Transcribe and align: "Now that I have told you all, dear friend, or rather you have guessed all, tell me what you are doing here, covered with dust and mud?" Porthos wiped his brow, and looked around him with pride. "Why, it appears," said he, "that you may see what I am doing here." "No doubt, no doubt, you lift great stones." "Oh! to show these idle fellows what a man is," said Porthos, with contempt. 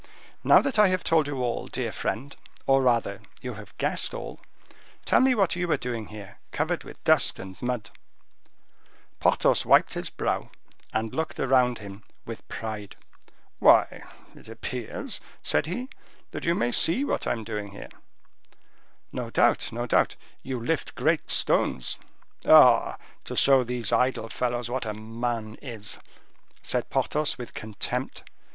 "Now 0.43 0.63
that 0.63 0.79
I 0.79 0.87
have 0.87 1.03
told 1.03 1.27
you 1.27 1.43
all, 1.43 1.67
dear 1.67 1.91
friend, 1.91 2.35
or 2.65 2.81
rather 2.81 3.21
you 3.43 3.53
have 3.53 3.77
guessed 3.77 4.15
all, 4.15 4.41
tell 5.05 5.19
me 5.21 5.35
what 5.35 5.55
you 5.55 5.69
are 5.71 5.77
doing 5.77 6.07
here, 6.07 6.39
covered 6.49 6.83
with 6.83 7.03
dust 7.03 7.37
and 7.37 7.55
mud?" 7.61 7.91
Porthos 9.19 9.63
wiped 9.63 9.93
his 9.93 10.09
brow, 10.09 10.49
and 10.91 11.13
looked 11.13 11.39
around 11.39 11.77
him 11.77 12.01
with 12.25 12.47
pride. 12.49 12.95
"Why, 13.59 14.01
it 14.33 14.49
appears," 14.49 15.21
said 15.43 15.67
he, 15.67 15.87
"that 16.31 16.45
you 16.45 16.55
may 16.55 16.71
see 16.71 17.05
what 17.05 17.27
I 17.27 17.33
am 17.33 17.43
doing 17.43 17.67
here." 17.69 17.89
"No 19.11 19.29
doubt, 19.29 19.71
no 19.71 19.85
doubt, 19.85 20.15
you 20.41 20.59
lift 20.59 20.95
great 20.95 21.29
stones." 21.29 21.99
"Oh! 22.43 22.95
to 23.25 23.35
show 23.35 23.63
these 23.63 23.91
idle 23.93 24.29
fellows 24.29 24.67
what 24.67 24.87
a 24.87 24.95
man 24.95 25.57
is," 25.61 25.99
said 26.63 26.89
Porthos, 26.89 27.37
with 27.37 27.53
contempt. 27.53 28.23